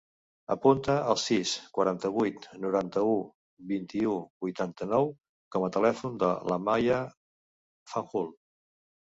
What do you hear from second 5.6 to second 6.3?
a telèfon